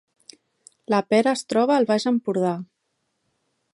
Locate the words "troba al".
1.53-1.87